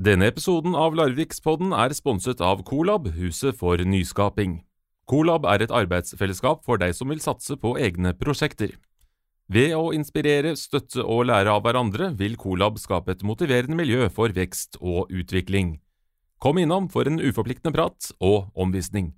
Denne 0.00 0.30
episoden 0.30 0.72
av 0.80 0.94
Larvikspodden 0.96 1.74
er 1.76 1.92
sponset 1.92 2.38
av 2.40 2.62
Colab, 2.64 3.10
huset 3.18 3.52
for 3.58 3.76
nyskaping. 3.84 4.54
Colab 5.04 5.44
er 5.44 5.60
et 5.60 5.74
arbeidsfellesskap 5.76 6.62
for 6.64 6.80
deg 6.80 6.94
som 6.96 7.12
vil 7.12 7.20
satse 7.20 7.58
på 7.60 7.74
egne 7.76 8.14
prosjekter. 8.16 8.78
Ved 9.52 9.74
å 9.76 9.90
inspirere, 9.92 10.54
støtte 10.56 11.04
og 11.04 11.26
lære 11.28 11.52
av 11.52 11.66
hverandre 11.66 12.14
vil 12.16 12.38
Colab 12.40 12.80
skape 12.80 13.12
et 13.12 13.26
motiverende 13.28 13.76
miljø 13.76 14.08
for 14.08 14.32
vekst 14.32 14.80
og 14.80 15.12
utvikling. 15.12 15.76
Kom 16.40 16.56
innom 16.56 16.88
for 16.88 17.04
en 17.04 17.20
uforpliktende 17.20 17.76
prat 17.76 18.14
og 18.24 18.48
omvisning. 18.56 19.12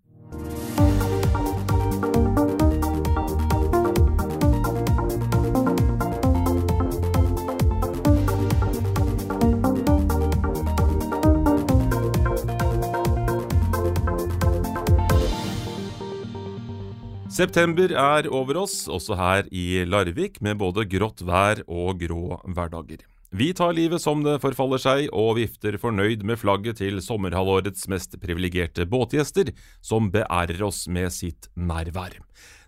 September 17.33 17.89
er 17.97 18.27
over 18.29 18.59
oss, 18.61 18.83
også 18.93 19.17
her 19.17 19.47
i 19.49 19.87
Larvik, 19.89 20.37
med 20.45 20.59
både 20.61 20.85
grått 20.85 21.23
vær 21.25 21.63
og 21.65 22.03
grå 22.03 22.37
hverdager. 22.45 23.07
Vi 23.33 23.47
tar 23.57 23.73
livet 23.73 24.03
som 24.05 24.21
det 24.21 24.35
forfaller 24.43 24.83
seg, 24.83 25.07
og 25.17 25.39
vifter 25.39 25.79
fornøyd 25.81 26.27
med 26.29 26.37
flagget 26.37 26.83
til 26.83 27.01
sommerhalvårets 27.01 27.89
mest 27.89 28.19
privilegerte 28.21 28.85
båtgjester, 28.85 29.55
som 29.81 30.11
beærer 30.13 30.61
oss 30.69 30.85
med 30.93 31.09
sitt 31.17 31.49
nærvær. 31.57 32.19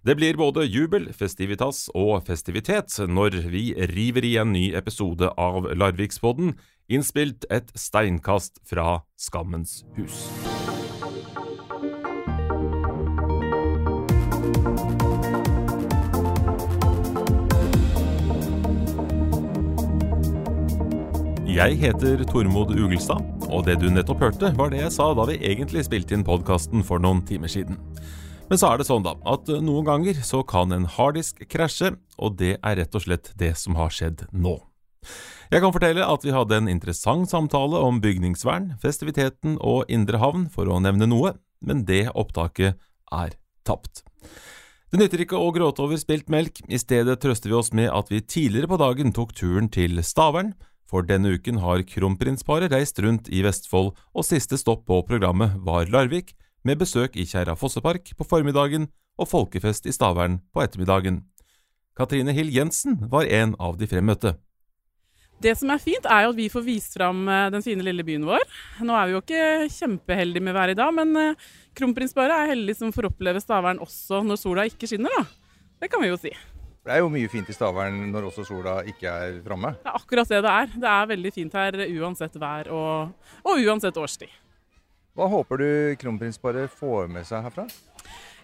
Det 0.00 0.16
blir 0.16 0.40
både 0.40 0.64
jubel, 0.64 1.10
festivitas 1.12 1.90
og 1.92 2.24
festivitet 2.24 2.96
når 3.04 3.42
vi 3.52 3.66
river 3.92 4.24
i 4.24 4.34
en 4.40 4.56
ny 4.56 4.70
episode 4.80 5.28
av 5.36 5.68
Larvikspodden, 5.76 6.56
innspilt 6.88 7.44
et 7.52 7.68
steinkast 7.76 8.64
fra 8.64 9.02
Skammens 9.20 9.82
hus. 10.00 10.24
Jeg 21.54 21.76
heter 21.78 22.18
Tormod 22.26 22.72
Ugelstad, 22.74 23.22
og 23.46 23.60
det 23.68 23.76
du 23.78 23.84
nettopp 23.86 24.24
hørte, 24.24 24.48
var 24.58 24.72
det 24.72 24.80
jeg 24.80 24.90
sa 24.90 25.04
da 25.14 25.22
vi 25.28 25.36
egentlig 25.38 25.84
spilte 25.86 26.16
inn 26.16 26.24
podkasten 26.26 26.82
for 26.82 26.98
noen 26.98 27.20
timer 27.28 27.52
siden. 27.52 27.76
Men 28.48 28.58
så 28.58 28.72
er 28.72 28.80
det 28.80 28.88
sånn, 28.88 29.04
da, 29.06 29.12
at 29.30 29.46
noen 29.62 29.86
ganger 29.86 30.18
så 30.26 30.40
kan 30.42 30.74
en 30.74 30.88
harddisk 30.96 31.44
krasje, 31.46 31.92
og 32.18 32.40
det 32.42 32.56
er 32.56 32.80
rett 32.80 32.98
og 32.98 33.04
slett 33.06 33.30
det 33.38 33.52
som 33.60 33.78
har 33.78 33.94
skjedd 33.94 34.26
nå. 34.34 34.56
Jeg 35.54 35.62
kan 35.62 35.76
fortelle 35.76 36.10
at 36.16 36.26
vi 36.26 36.34
hadde 36.34 36.58
en 36.58 36.72
interessant 36.74 37.30
samtale 37.30 37.78
om 37.86 38.02
bygningsvern, 38.02 38.72
festiviteten 38.82 39.54
og 39.62 39.86
indre 39.86 40.18
havn, 40.18 40.48
for 40.50 40.66
å 40.66 40.82
nevne 40.82 41.06
noe, 41.06 41.36
men 41.62 41.86
det 41.86 42.08
opptaket 42.18 42.82
er 43.14 43.38
tapt. 43.62 44.02
Det 44.90 44.98
nytter 44.98 45.22
ikke 45.22 45.38
å 45.38 45.54
gråte 45.54 45.86
over 45.86 46.02
spilt 46.02 46.26
melk, 46.34 46.64
i 46.66 46.82
stedet 46.82 47.20
trøster 47.22 47.54
vi 47.54 47.60
oss 47.62 47.70
med 47.70 47.94
at 47.94 48.10
vi 48.10 48.24
tidligere 48.26 48.74
på 48.74 48.82
dagen 48.82 49.14
tok 49.14 49.38
turen 49.38 49.70
til 49.70 50.02
Stavern, 50.02 50.56
for 50.90 51.06
denne 51.06 51.34
uken 51.36 51.60
har 51.62 51.84
kronprinsparet 51.88 52.72
reist 52.72 52.98
rundt 53.02 53.30
i 53.32 53.42
Vestfold, 53.46 53.92
og 54.14 54.26
siste 54.26 54.58
stopp 54.60 54.84
på 54.88 55.00
programmet 55.08 55.56
var 55.64 55.90
Larvik, 55.92 56.34
med 56.64 56.80
besøk 56.80 57.16
i 57.20 57.26
Kjerra 57.28 57.56
Fossepark 57.60 58.14
på 58.16 58.24
formiddagen 58.24 58.88
og 59.20 59.28
folkefest 59.28 59.86
i 59.86 59.92
Stavern 59.92 60.40
på 60.54 60.62
ettermiddagen. 60.64 61.22
Katrine 61.94 62.32
Hill 62.34 62.50
Jensen 62.50 62.96
var 63.12 63.28
en 63.28 63.54
av 63.62 63.76
de 63.78 63.88
fremmøtte. 63.90 64.34
Det 65.44 65.52
som 65.58 65.70
er 65.74 65.82
fint, 65.82 66.06
er 66.08 66.24
jo 66.24 66.32
at 66.32 66.38
vi 66.38 66.48
får 66.48 66.64
vist 66.64 66.96
fram 66.96 67.26
eh, 67.28 67.50
den 67.52 67.64
fine 67.64 67.84
lille 67.84 68.04
byen 68.06 68.24
vår. 68.26 68.42
Nå 68.86 68.94
er 68.96 69.06
vi 69.06 69.16
jo 69.16 69.20
ikke 69.20 69.68
kjempeheldige 69.74 70.46
med 70.46 70.56
været 70.56 70.76
i 70.76 70.78
dag, 70.78 70.94
men 70.94 71.14
eh, 71.20 71.46
kronprinsparet 71.76 72.36
er 72.36 72.52
heldig 72.54 72.78
som 72.78 72.94
får 72.94 73.10
oppleve 73.10 73.42
Stavern 73.42 73.82
også 73.82 74.22
når 74.24 74.40
sola 74.40 74.66
ikke 74.70 74.88
skinner, 74.88 75.12
da. 75.18 75.26
Det 75.82 75.90
kan 75.92 76.00
vi 76.00 76.08
jo 76.08 76.20
si. 76.20 76.32
Det 76.84 76.92
er 76.92 77.00
jo 77.00 77.08
mye 77.08 77.28
fint 77.32 77.48
i 77.48 77.54
Stavern 77.56 77.94
når 78.12 78.26
også 78.28 78.44
sola 78.44 78.74
ikke 78.84 79.08
er 79.08 79.38
framme. 79.46 79.70
Det 79.80 79.88
er 79.88 79.96
akkurat 79.96 80.28
det 80.28 80.40
det 80.44 80.50
er. 80.52 80.72
Det 80.82 80.90
er 80.90 81.06
veldig 81.14 81.30
fint 81.32 81.54
her 81.56 81.78
uansett 81.86 82.34
vær 82.40 82.68
og, 82.76 83.30
og 83.40 83.62
uansett 83.64 83.96
årstid. 83.96 84.34
Hva 85.16 85.28
håper 85.30 85.62
du 85.62 85.68
kronprinsparet 86.02 86.72
får 86.76 87.08
med 87.08 87.24
seg 87.24 87.46
herfra? 87.46 87.64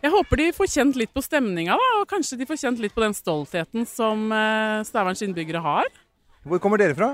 Jeg 0.01 0.15
håper 0.15 0.41
de 0.41 0.47
får 0.57 0.71
kjent 0.73 0.97
litt 0.97 1.11
på 1.13 1.21
stemninga, 1.21 1.75
da, 1.77 1.89
og 2.01 2.07
kanskje 2.09 2.39
de 2.41 2.47
får 2.49 2.63
kjent 2.63 2.81
litt 2.81 2.95
på 2.97 3.03
den 3.05 3.13
stoltheten 3.13 3.85
som 3.85 4.31
eh, 4.33 4.81
Staverns 4.89 5.21
innbyggere 5.27 5.61
har. 5.61 5.91
Hvor 6.49 6.63
kommer 6.65 6.81
dere 6.81 6.97
fra? 6.97 7.11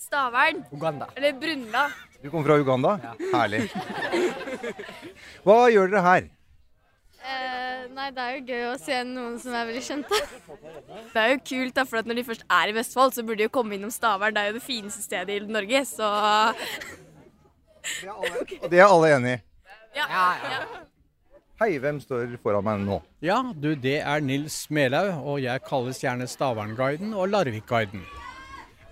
Stavern. 0.00 0.64
Uganda. 0.74 1.06
Eller 1.14 1.36
Brunla. 1.38 1.84
Du 2.18 2.26
kommer 2.32 2.50
fra 2.50 2.58
Uganda? 2.58 2.96
Ja. 3.04 3.12
Herlig. 3.36 3.68
Hva 5.46 5.60
gjør 5.70 5.92
dere 5.92 6.02
her? 6.08 6.26
Eh, 7.26 7.86
nei, 7.90 8.10
det 8.14 8.22
er 8.22 8.34
jo 8.36 8.42
gøy 8.46 8.64
å 8.70 8.74
se 8.78 8.98
noen 9.08 9.38
som 9.42 9.54
er 9.58 9.66
veldig 9.66 9.82
kjente. 9.82 10.18
Det 11.14 11.18
er 11.22 11.32
jo 11.32 11.38
kult, 11.48 11.74
da, 11.74 11.82
for 11.88 11.98
at 11.98 12.06
når 12.08 12.20
de 12.20 12.24
først 12.28 12.44
er 12.52 12.70
i 12.70 12.74
Vestfold, 12.76 13.14
så 13.16 13.24
burde 13.26 13.40
de 13.40 13.46
jo 13.48 13.52
komme 13.56 13.74
innom 13.74 13.90
Stavern. 13.90 14.34
Det 14.36 14.42
er 14.44 14.50
jo 14.52 14.58
det 14.58 14.62
fineste 14.66 15.02
stedet 15.02 15.34
i 15.40 15.48
Norge, 15.50 15.80
så 15.88 16.06
Og 18.12 18.68
det 18.70 18.78
er 18.78 18.86
alle 18.86 19.10
enig 19.16 19.32
i. 19.36 19.40
ja. 19.98 20.06
Ja, 20.10 20.26
ja. 20.52 20.60
Hei, 21.56 21.78
hvem 21.80 21.96
står 22.04 22.34
foran 22.44 22.66
meg 22.66 22.82
nå? 22.84 22.98
Ja, 23.24 23.38
du, 23.56 23.70
det 23.80 24.02
er 24.04 24.20
Nils 24.20 24.66
Melaug, 24.68 25.22
og 25.24 25.38
jeg 25.40 25.62
kalles 25.64 26.02
gjerne 26.02 26.26
Stavernguiden 26.28 27.14
og 27.16 27.30
Larvikguiden. 27.32 28.02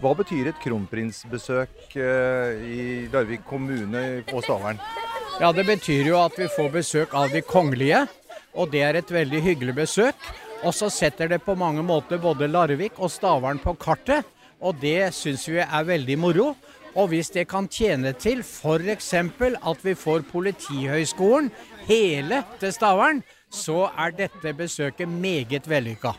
Hva 0.01 0.15
betyr 0.17 0.49
et 0.49 0.63
kronprinsbesøk 0.65 1.93
eh, 2.01 2.65
i 2.65 2.87
Larvik 3.13 3.45
kommune 3.47 4.23
og 4.33 4.41
Stavern? 4.47 4.81
Ja, 5.43 5.53
det 5.53 5.67
betyr 5.69 6.09
jo 6.09 6.17
at 6.23 6.39
vi 6.41 6.49
får 6.57 6.73
besøk 6.79 7.13
av 7.21 7.29
de 7.37 7.45
kongelige, 7.45 8.07
og 8.55 8.71
det 8.73 8.83
er 8.87 8.99
et 8.99 9.11
veldig 9.11 9.43
hyggelig 9.43 9.75
besøk. 9.83 10.31
Og 10.65 10.73
så 10.73 10.89
setter 10.93 11.29
det 11.29 11.43
på 11.45 11.57
mange 11.59 11.83
måter 11.85 12.21
både 12.21 12.49
Larvik 12.49 12.97
og 12.97 13.11
Stavern 13.13 13.61
på 13.61 13.75
kartet, 13.77 14.25
og 14.65 14.79
det 14.81 15.13
syns 15.13 15.45
vi 15.51 15.61
er 15.61 15.89
veldig 15.89 16.17
moro. 16.19 16.55
Og 16.95 17.11
hvis 17.11 17.33
det 17.35 17.49
kan 17.51 17.67
tjene 17.69 18.15
til 18.15 18.41
f.eks. 18.41 19.13
at 19.15 19.81
vi 19.83 19.95
får 19.99 20.23
Politihøgskolen 20.31 21.51
hele 21.89 22.45
til 22.61 22.73
Stavern, 22.73 23.23
så 23.51 23.91
er 23.99 24.15
dette 24.15 24.55
besøket 24.55 25.09
meget 25.09 25.69
vellykka. 25.69 26.15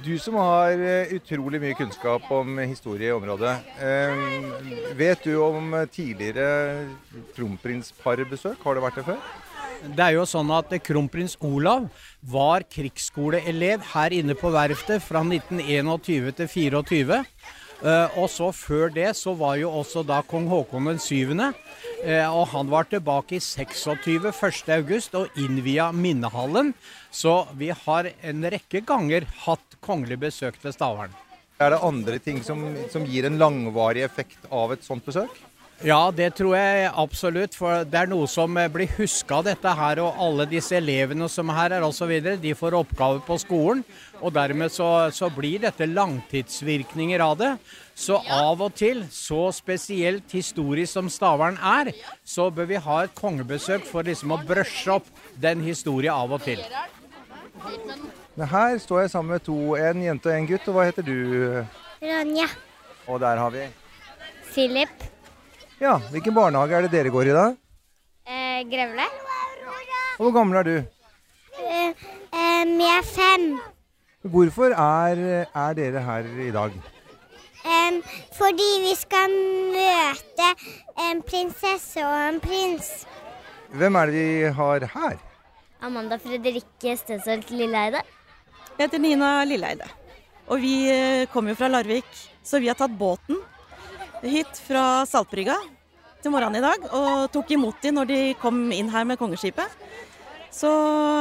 Du 0.00 0.14
som 0.16 0.38
har 0.40 0.80
eh, 0.80 1.10
utrolig 1.12 1.58
mye 1.60 1.76
kunnskap 1.76 2.24
om 2.32 2.56
historie 2.58 3.10
i 3.10 3.12
området. 3.12 3.58
eh, 3.80 4.96
vet 4.96 5.24
du 5.24 5.34
om 5.42 5.74
tidligere 5.92 6.88
kronprinsparebesøk? 7.36 8.62
Har 8.64 8.74
det 8.74 8.82
vært 8.82 8.96
det 8.96 9.04
før? 9.04 9.49
Det 9.80 10.04
er 10.04 10.18
jo 10.18 10.26
sånn 10.28 10.50
at 10.52 10.72
kronprins 10.84 11.38
Olav 11.40 11.86
var 12.20 12.66
krigsskoleelev 12.68 13.86
her 13.94 14.12
inne 14.12 14.36
på 14.36 14.50
verftet 14.52 15.00
fra 15.00 15.22
1921 15.24 16.34
til 16.36 16.50
24. 16.52 17.20
Eh, 17.80 18.18
og 18.20 18.28
så 18.28 18.50
før 18.52 18.92
det 18.92 19.08
så 19.16 19.32
var 19.40 19.56
jo 19.56 19.70
også 19.72 20.02
da 20.04 20.18
kong 20.28 20.50
Haakon 20.52 20.90
den 20.90 21.00
syvende. 21.00 21.54
eh, 22.04 22.28
og 22.28 22.48
han 22.52 22.68
var 22.68 22.84
tilbake 22.84 23.38
i 23.38 23.40
26. 23.40 24.28
1. 24.28 24.68
august 24.76 25.14
og 25.14 25.28
innvia 25.36 25.90
minnehallen. 25.92 26.74
Så 27.10 27.46
vi 27.56 27.70
har 27.70 28.12
en 28.22 28.44
rekke 28.44 28.84
ganger 28.84 29.24
hatt 29.46 29.80
kongelig 29.80 30.20
besøk 30.20 30.60
til 30.60 30.72
Stavern. 30.72 31.16
Er 31.60 31.70
det 31.70 31.82
andre 31.84 32.18
ting 32.18 32.42
som, 32.44 32.62
som 32.92 33.04
gir 33.04 33.24
en 33.24 33.38
langvarig 33.40 34.04
effekt 34.04 34.44
av 34.52 34.72
et 34.72 34.84
sånt 34.84 35.04
besøk? 35.04 35.32
Ja, 35.80 36.10
det 36.12 36.34
tror 36.36 36.52
jeg 36.58 36.88
absolutt. 36.92 37.54
For 37.56 37.86
det 37.88 37.96
er 38.02 38.08
noe 38.10 38.26
som 38.28 38.56
eh, 38.60 38.68
blir 38.68 38.90
huska 38.98 39.38
dette 39.46 39.72
her. 39.78 40.02
Og 40.04 40.18
alle 40.20 40.44
disse 40.50 40.76
elevene 40.76 41.28
som 41.32 41.48
her 41.56 41.72
er 41.72 41.84
osv., 41.86 42.10
de 42.42 42.52
får 42.56 42.76
oppgaver 42.82 43.22
på 43.24 43.38
skolen. 43.40 43.80
Og 44.20 44.34
dermed 44.36 44.68
så, 44.74 45.08
så 45.16 45.30
blir 45.32 45.62
dette 45.62 45.88
langtidsvirkninger 45.88 47.24
av 47.24 47.38
det. 47.40 47.52
Så 47.96 48.18
av 48.20 48.60
og 48.60 48.74
til, 48.76 49.06
så 49.12 49.46
spesielt 49.56 50.32
historisk 50.36 50.92
som 50.92 51.08
Stavern 51.12 51.56
er, 51.56 51.92
så 52.24 52.50
bør 52.52 52.68
vi 52.68 52.80
ha 52.84 52.98
et 53.04 53.16
kongebesøk 53.16 53.86
for 53.88 54.04
liksom 54.04 54.34
å 54.36 54.40
brøsje 54.44 54.98
opp 54.98 55.08
den 55.40 55.64
historien 55.64 56.12
av 56.12 56.36
og 56.36 56.44
til. 56.44 56.60
Her 58.40 58.76
står 58.80 59.02
jeg 59.02 59.12
sammen 59.14 59.36
med 59.36 59.44
to, 59.48 59.56
en 59.76 60.04
jente 60.04 60.28
og 60.28 60.36
en 60.36 60.50
gutt. 60.52 60.68
Og 60.68 60.76
hva 60.76 60.84
heter 60.90 61.08
du? 61.08 61.16
Ronja. 62.04 62.50
Og 63.08 63.20
der 63.24 63.40
har 63.40 63.56
vi 63.56 63.64
Philip. 64.52 65.08
Ja, 65.80 65.94
hvilken 66.12 66.34
barnehage 66.36 66.76
er 66.76 66.84
det 66.84 66.92
dere 66.92 67.10
går 67.12 67.30
i 67.30 67.32
da? 67.32 67.44
Eh, 68.28 68.58
Grevle. 68.68 69.06
Og 70.18 70.26
hvor 70.26 70.34
gammel 70.34 70.58
er 70.60 70.66
du? 70.66 70.74
Eh, 71.56 72.02
em, 72.36 72.74
jeg 72.82 72.96
er 72.98 73.06
fem. 73.06 73.46
Hvorfor 74.20 74.74
er, 74.76 75.22
er 75.48 75.78
dere 75.78 76.02
her 76.04 76.26
i 76.44 76.50
dag? 76.52 76.74
Um, 77.64 77.96
fordi 78.36 78.66
vi 78.82 78.92
skal 78.96 79.32
møte 79.72 80.50
en 81.06 81.22
prinsesse 81.24 82.04
og 82.04 82.16
en 82.26 82.40
prins. 82.44 82.90
Hvem 83.72 83.96
er 83.96 84.12
det 84.12 84.16
vi 84.18 84.50
har 84.58 84.84
her? 84.94 85.16
Amanda 85.80 86.18
Fredrikke 86.20 86.96
Stensholt 87.00 87.48
Lilleeide. 87.50 88.02
Jeg 88.76 88.84
heter 88.84 89.00
Nina 89.00 89.32
Lilleeide. 89.48 89.88
Og 90.52 90.60
vi 90.60 90.74
eh, 90.92 91.24
kommer 91.32 91.54
jo 91.54 91.60
fra 91.62 91.72
Larvik, 91.72 92.12
så 92.44 92.60
vi 92.60 92.68
har 92.68 92.76
tatt 92.76 92.92
båten 93.00 93.40
hit 94.22 94.60
fra 94.66 95.04
Saltbrygga 95.08 95.56
til 96.20 96.32
morgenen 96.34 96.60
i 96.60 96.64
dag 96.64 96.86
og 96.92 97.30
tok 97.32 97.50
imot 97.56 97.80
dem 97.82 97.96
når 97.96 98.10
de 98.10 98.20
kom 98.40 98.58
inn 98.76 98.90
her 98.92 99.06
med 99.08 99.18
kongeskipet. 99.20 99.68
Så 100.52 100.68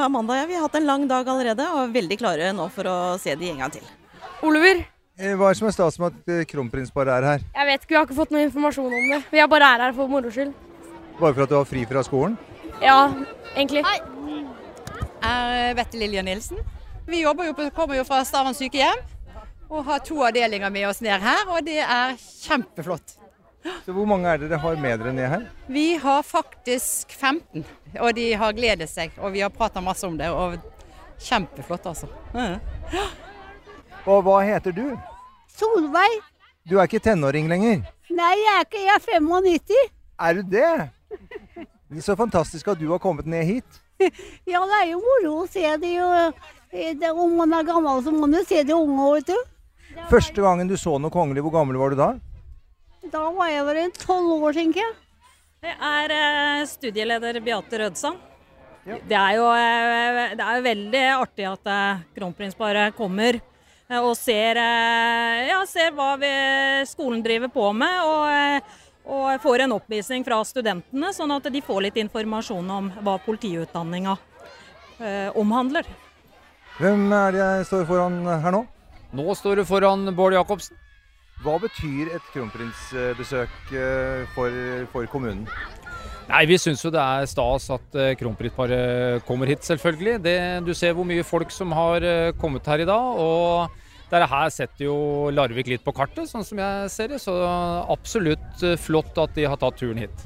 Amanda 0.03 0.33
og 0.33 0.39
jeg 0.41 0.49
vi 0.49 0.57
har 0.57 0.65
hatt 0.65 0.77
en 0.79 0.87
lang 0.89 1.05
dag 1.07 1.27
allerede 1.29 1.67
og 1.69 1.83
er 1.85 1.93
veldig 1.93 2.17
klare 2.19 2.53
nå 2.55 2.65
for 2.73 2.89
å 2.89 2.95
se 3.21 3.35
de 3.37 3.51
en 3.51 3.61
gang 3.63 3.75
til. 3.75 3.85
Oliver? 4.43 4.81
Eh, 5.19 5.35
Hva 5.35 5.49
er 5.49 5.53
det 5.53 5.59
som 5.59 5.69
er 5.69 5.75
stas 5.75 5.99
med 6.01 6.15
at 6.15 6.47
kronprins 6.49 6.91
bare 6.95 7.17
er 7.19 7.27
her? 7.27 7.45
Jeg 7.53 7.69
vet 7.69 7.83
ikke, 7.83 7.93
vi 7.93 7.99
har 7.99 8.07
ikke 8.07 8.17
fått 8.17 8.33
noe 8.33 8.45
informasjon 8.47 8.87
om 8.99 9.09
det. 9.13 9.21
Vi 9.31 9.43
er 9.43 9.51
bare 9.51 9.69
er 9.75 9.85
her 9.85 9.95
for 9.95 10.11
moro 10.11 10.31
skyld. 10.33 10.55
Bare 11.19 11.35
for 11.35 11.43
at 11.43 11.51
du 11.51 11.57
har 11.59 11.67
fri 11.67 11.85
fra 11.87 12.03
skolen? 12.07 12.37
Ja, 12.81 13.11
egentlig. 13.55 13.83
Hei. 13.85 13.99
er 15.29 15.75
Bette 15.75 15.99
Lilja 15.99 16.23
Nilsen. 16.23 16.59
Vi 17.09 17.21
jo 17.23 17.33
på, 17.35 17.69
kommer 17.75 17.97
jo 17.97 18.05
fra 18.07 18.21
Stavern 18.23 18.55
sykehjem 18.55 19.01
og 19.69 19.83
har 19.85 19.99
to 20.05 20.17
avdelinger 20.25 20.71
med 20.73 20.87
oss 20.89 21.01
ned 21.05 21.21
her, 21.21 21.43
og 21.53 21.63
det 21.65 21.79
er 21.83 22.15
kjempeflott. 22.17 23.15
Så 23.85 23.91
Hvor 23.93 24.05
mange 24.07 24.29
er 24.31 24.37
dere 24.39 24.57
har 24.57 24.75
med 24.79 24.99
dere 25.01 25.11
ned 25.13 25.27
her? 25.29 25.43
Vi 25.67 25.95
har 25.99 26.21
faktisk 26.23 27.11
15, 27.11 27.65
og 27.99 28.13
de 28.15 28.31
har 28.39 28.53
gledet 28.55 28.87
seg. 28.89 29.11
Og 29.19 29.33
vi 29.35 29.41
har 29.43 29.49
prata 29.53 29.81
masse 29.83 30.07
om 30.07 30.15
det, 30.17 30.29
og 30.31 30.55
kjempeflott, 31.19 31.85
altså. 31.91 32.07
Og 34.07 34.23
hva 34.25 34.37
heter 34.47 34.71
du? 34.73 34.85
Solveig. 35.59 36.21
Du 36.69 36.77
er 36.79 36.87
ikke 36.87 37.01
tenåring 37.03 37.49
lenger? 37.51 37.83
Nei, 38.09 38.31
jeg 38.39 38.55
er 38.55 38.65
ikke. 38.65 38.81
Jeg 38.85 38.95
er 38.95 39.03
95. 39.19 39.83
Er 40.19 40.33
du 40.39 40.41
det? 40.55 40.71
Det 41.89 41.97
er 41.99 42.05
Så 42.05 42.15
fantastisk 42.15 42.67
at 42.71 42.79
du 42.79 42.87
har 42.91 42.99
kommet 43.01 43.25
ned 43.27 43.43
hit. 43.45 43.79
Ja, 44.47 44.61
det 44.63 44.77
er 44.79 44.89
jo 44.93 44.99
moro 45.03 45.31
å 45.43 45.47
se 45.51 45.65
de 45.81 45.89
og 45.99 46.33
eh, 46.71 46.93
det- 46.95 47.11
Om 47.11 47.33
man 47.41 47.53
er 47.53 47.63
gammel, 47.67 47.99
så 48.05 48.11
må 48.13 48.21
man 48.27 48.33
jo 48.39 48.43
se 48.47 48.63
de 48.63 48.73
unge 48.75 49.07
vet 49.15 49.27
du. 49.27 49.35
Første 50.09 50.41
gangen 50.41 50.69
du 50.69 50.77
så 50.79 50.95
noe 51.01 51.13
kongelig, 51.13 51.43
hvor 51.45 51.53
gammel 51.53 51.77
var 51.81 51.93
du 51.93 51.99
da? 51.99 52.09
Da 53.11 53.25
var 53.35 53.49
jeg 53.51 53.65
vel 53.67 53.91
tolv 53.97 54.45
år, 54.47 54.55
tenker 54.57 54.83
jeg. 54.83 54.95
Det 55.59 55.75
er 55.75 56.13
eh, 56.15 56.65
studieleder 56.69 57.39
Beate 57.43 57.79
Rødsand. 57.81 58.19
Det 58.85 59.17
er 59.17 59.35
jo 59.35 59.47
eh, 59.51 60.35
det 60.39 60.45
er 60.45 60.59
jo 60.59 60.65
veldig 60.65 61.01
artig 61.19 61.45
at 61.49 61.65
Kronprins 61.67 62.15
kronprinsparet 62.15 62.95
kommer 62.97 63.37
eh, 63.41 63.99
og 63.99 64.15
ser, 64.17 64.57
eh, 64.61 65.49
ja, 65.49 65.59
ser 65.67 65.91
hva 65.97 66.13
vi, 66.21 66.31
skolen 66.89 67.21
driver 67.25 67.51
på 67.53 67.67
med. 67.75 67.99
Og, 68.07 68.23
eh, 68.31 68.79
og 69.09 69.43
får 69.43 69.65
en 69.65 69.75
oppvisning 69.75 70.25
fra 70.25 70.39
studentene, 70.45 71.11
sånn 71.15 71.35
at 71.35 71.51
de 71.51 71.61
får 71.65 71.87
litt 71.87 71.99
informasjon 71.99 72.73
om 72.75 72.91
hva 73.03 73.17
politiutdanninga 73.25 74.15
eh, 75.01 75.29
omhandler. 75.37 75.87
Hvem 76.79 77.09
er 77.11 77.33
det 77.35 77.41
jeg 77.43 77.71
står 77.71 77.87
foran 77.89 78.21
her 78.29 78.53
nå? 78.55 78.63
Nå 79.15 79.33
står 79.33 79.57
du 79.57 79.65
foran 79.65 80.05
Bård 80.13 80.35
Jacobsen. 80.35 80.77
Hva 81.39 81.55
betyr 81.61 82.11
et 82.13 82.25
kronprinsbesøk 82.33 83.71
eh, 83.71 84.25
for, 84.35 84.55
for 84.91 85.07
kommunen? 85.09 85.45
Nei, 86.29 86.43
Vi 86.45 86.59
syns 86.61 86.83
jo 86.83 86.91
det 86.93 87.01
er 87.01 87.29
stas 87.31 87.69
at 87.73 87.95
eh, 87.97 88.11
kronprinsparet 88.19 89.23
kommer 89.25 89.49
hit, 89.49 89.63
selvfølgelig. 89.65 90.17
Det, 90.25 90.35
du 90.67 90.73
ser 90.77 90.93
hvor 90.97 91.07
mye 91.07 91.25
folk 91.25 91.53
som 91.55 91.71
har 91.73 92.05
eh, 92.05 92.33
kommet 92.37 92.67
her 92.69 92.83
i 92.83 92.89
dag. 92.89 93.21
og 93.23 93.87
dette 94.09 94.25
her 94.29 94.49
setter 94.49 94.87
jo 94.87 94.97
Larvik 95.33 95.67
litt 95.69 95.85
på 95.85 95.93
kartet, 95.93 96.25
sånn 96.29 96.45
som 96.45 96.59
jeg 96.61 96.93
ser 96.93 97.13
det. 97.13 97.21
Så 97.23 97.33
absolutt 97.93 98.65
flott 98.81 99.17
at 99.21 99.33
de 99.37 99.45
har 99.45 99.57
tatt 99.61 99.77
turen 99.79 100.01
hit. 100.01 100.25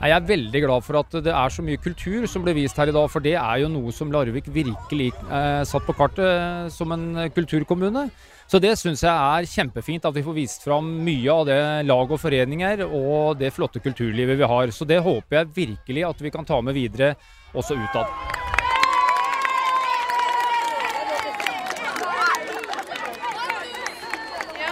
Jeg 0.00 0.10
er 0.16 0.24
veldig 0.26 0.60
glad 0.64 0.82
for 0.86 0.96
at 1.02 1.14
det 1.22 1.30
er 1.36 1.52
så 1.52 1.62
mye 1.62 1.78
kultur 1.78 2.24
som 2.30 2.42
ble 2.42 2.54
vist 2.56 2.78
her 2.80 2.88
i 2.90 2.94
dag, 2.96 3.04
for 3.12 3.22
det 3.22 3.34
er 3.36 3.58
jo 3.62 3.68
noe 3.70 3.92
som 3.94 4.10
Larvik 4.10 4.48
virkelig 4.50 5.10
eh, 5.28 5.60
satt 5.68 5.84
på 5.86 5.94
kartet 5.98 6.24
eh, 6.24 6.70
som 6.72 6.94
en 6.96 7.04
kulturkommune. 7.36 8.06
Så 8.50 8.58
det 8.60 8.72
syns 8.80 9.04
jeg 9.04 9.12
er 9.12 9.46
kjempefint 9.48 10.04
at 10.08 10.16
vi 10.16 10.24
får 10.26 10.36
vist 10.36 10.64
fram 10.66 10.88
mye 11.06 11.30
av 11.32 11.44
det 11.48 11.60
lag 11.86 12.10
og 12.10 12.18
foreninger 12.20 12.82
og 12.88 13.38
det 13.40 13.52
flotte 13.54 13.84
kulturlivet 13.84 14.40
vi 14.40 14.48
har. 14.48 14.72
Så 14.74 14.88
det 14.88 14.98
håper 15.04 15.38
jeg 15.42 15.52
virkelig 15.60 16.06
at 16.08 16.24
vi 16.24 16.32
kan 16.34 16.48
ta 16.48 16.58
med 16.64 16.74
videre 16.76 17.14
også 17.54 17.76
utad. 17.78 18.08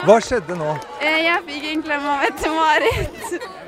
Hva 0.01 0.17
skjedde 0.25 0.57
nå? 0.57 0.75
Eh, 1.05 1.19
Jeg 1.29 1.43
fikk 1.49 1.67
en 1.75 1.83
klem 1.85 2.07
av 2.09 2.23
Mette-Marit. 2.25 3.20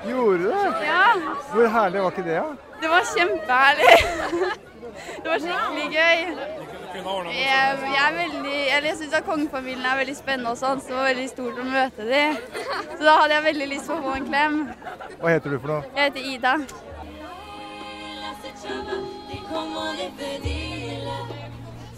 Gjorde 0.09 0.39
du 0.39 0.45
det? 0.51 0.87
Ja, 0.87 1.07
Hvor 1.53 1.67
herlig 1.69 2.03
var 2.03 2.11
ikke 2.11 2.25
det? 2.27 2.35
Ja? 2.35 2.45
det 2.83 2.89
var 2.91 3.03
kjempeherlig. 3.17 3.93
Det 5.23 5.29
var 5.31 5.39
skikkelig 5.39 5.85
gøy. 5.93 6.19
Jeg, 6.93 7.79
jeg 7.83 8.01
er 8.07 8.17
veldig, 8.17 8.57
eller 8.77 8.89
jeg 8.89 8.97
syns 8.99 9.15
at 9.17 9.25
kongefamilien 9.27 9.87
er 9.89 10.01
veldig 10.03 10.17
spennende 10.19 10.53
og 10.53 10.59
sånn, 10.61 10.83
så 10.83 10.91
det 10.93 10.97
var 10.99 11.07
veldig 11.09 11.29
stort 11.31 11.61
å 11.63 11.65
møte 11.67 12.09
dem. 12.09 12.37
Så 12.93 13.01
da 13.07 13.15
hadde 13.23 13.37
jeg 13.39 13.45
veldig 13.47 13.69
lyst 13.71 13.89
på 13.89 13.97
å 13.97 14.03
få 14.05 14.17
en 14.19 14.27
klem. 14.29 14.59
Hva 15.23 15.33
heter 15.33 15.55
du 15.55 15.59
for 15.63 15.73
noe? 15.73 15.95
Jeg 15.97 16.11
heter 16.11 16.29
Ida. 16.35 16.57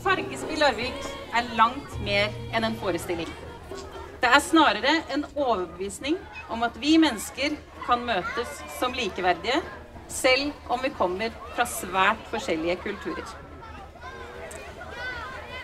Fargespill 0.05 0.61
Larvik 0.63 1.09
er 1.35 1.51
langt 1.59 1.99
mer 2.05 2.31
enn 2.55 2.69
en 2.69 2.77
forestilling. 2.81 3.31
Det 4.23 4.31
er 4.31 4.41
snarere 4.41 4.93
en 5.13 5.25
overbevisning 5.35 6.17
om 6.53 6.63
at 6.65 6.77
vi 6.81 6.95
mennesker 7.01 7.57
kan 7.87 8.05
møtes 8.07 8.61
som 8.79 8.95
likeverdige, 8.97 9.61
selv 10.09 10.53
om 10.73 10.81
vi 10.83 10.93
kommer 10.95 11.33
fra 11.55 11.67
svært 11.69 12.23
forskjellige 12.33 12.77
kulturer. 12.85 13.35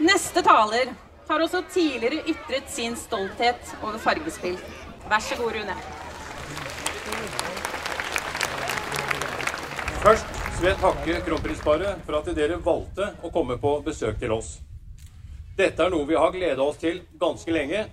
Neste 0.00 0.42
taler 0.42 0.92
har 1.28 1.42
også 1.44 1.62
tidligere 1.72 2.24
ytret 2.32 2.70
sin 2.72 2.96
stolthet 2.96 3.74
over 3.82 3.98
fargespill. 4.00 4.56
Vær 5.10 5.22
så 5.22 5.36
god, 5.36 5.58
Rune. 5.58 5.76
Først 10.00 10.40
vil 10.60 10.70
jeg 10.70 10.80
takke 10.80 11.20
kronprinsparet 11.26 12.00
for 12.06 12.16
at 12.18 12.32
dere 12.36 12.56
valgte 12.64 13.10
å 13.22 13.30
komme 13.32 13.58
på 13.60 13.76
besøk 13.84 14.18
til 14.20 14.32
oss. 14.32 14.54
Dette 15.58 15.84
er 15.84 15.92
noe 15.92 16.08
vi 16.08 16.16
har 16.16 16.32
gleda 16.32 16.64
oss 16.64 16.80
til 16.80 17.02
ganske 17.20 17.52
lenge, 17.52 17.84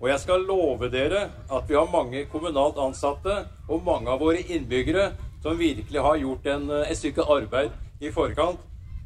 og 0.00 0.08
jeg 0.08 0.22
skal 0.22 0.46
love 0.48 0.88
dere 0.92 1.26
at 1.52 1.68
vi 1.68 1.76
har 1.76 1.92
mange 1.92 2.24
kommunalt 2.32 2.78
ansatte 2.80 3.42
og 3.68 3.84
mange 3.84 4.08
av 4.08 4.22
våre 4.22 4.40
innbyggere 4.40 5.10
som 5.42 5.60
virkelig 5.60 6.00
har 6.00 6.18
gjort 6.20 6.48
en, 6.54 6.66
et 6.88 6.96
stykke 6.96 7.26
arbeid 7.28 7.76
i 8.00 8.12
forkant 8.12 8.60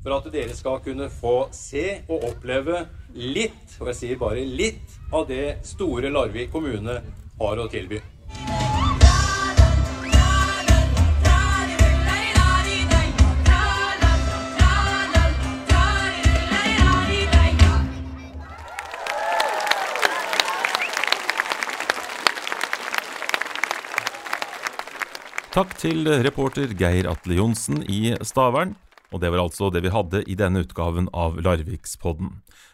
for 0.04 0.14
at 0.14 0.30
dere 0.30 0.54
skal 0.54 0.82
kunne 0.84 1.08
få 1.10 1.48
se 1.54 2.02
og 2.06 2.28
oppleve 2.28 2.84
litt, 3.16 3.78
og 3.80 3.90
jeg 3.90 4.00
sier 4.00 4.20
bare 4.20 4.44
litt, 4.44 4.98
av 5.14 5.26
det 5.30 5.62
store 5.64 6.10
Larvik 6.12 6.52
kommune 6.52 6.98
har 7.40 7.62
å 7.62 7.70
tilby. 7.72 8.02
Takk 25.54 25.76
til 25.78 26.08
reporter 26.26 26.72
Geir 26.74 27.06
Atle 27.06 27.36
Johnsen 27.38 27.84
i 27.86 28.08
Stavern. 28.26 28.72
Og 29.14 29.20
det 29.22 29.28
var 29.30 29.44
altså 29.44 29.68
det 29.70 29.84
vi 29.84 29.92
hadde 29.94 30.24
i 30.26 30.34
denne 30.34 30.64
utgaven 30.64 31.06
av 31.14 31.36
Larvikspodden. 31.38 32.32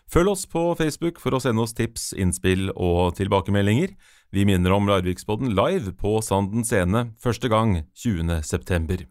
Følg 0.08 0.30
oss 0.32 0.46
på 0.48 0.62
Facebook 0.78 1.20
for 1.20 1.36
å 1.36 1.42
sende 1.44 1.60
oss 1.60 1.76
tips, 1.76 2.14
innspill 2.16 2.70
og 2.72 3.18
tilbakemeldinger. 3.18 3.92
Vi 4.32 4.46
minner 4.48 4.72
om 4.72 4.88
Larvikspodden 4.88 5.52
live 5.52 5.92
på 6.00 6.14
Sanden 6.24 6.64
scene 6.64 7.10
første 7.20 7.52
gang 7.52 7.82
20.9. 7.92 9.04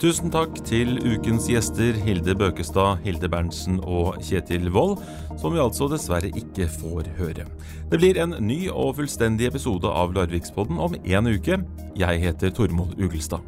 Tusen 0.00 0.30
takk 0.32 0.54
til 0.64 0.94
ukens 1.04 1.44
gjester 1.50 1.98
Hilde 2.06 2.32
Bøkestad, 2.40 3.02
Hilde 3.04 3.28
Berntsen 3.28 3.82
og 3.84 4.14
Kjetil 4.24 4.70
Wold, 4.72 4.94
som 5.36 5.52
vi 5.52 5.60
altså 5.60 5.90
dessverre 5.92 6.30
ikke 6.40 6.70
får 6.72 7.10
høre. 7.18 7.44
Det 7.92 8.00
blir 8.00 8.22
en 8.24 8.32
ny 8.40 8.62
og 8.72 8.94
fullstendig 8.96 9.50
episode 9.50 9.92
av 9.92 10.16
Larvikspodden 10.16 10.80
om 10.80 10.96
en 10.96 11.28
uke. 11.28 11.60
Jeg 12.00 12.24
heter 12.24 12.56
Tormod 12.56 12.96
Ugelstad. 12.96 13.44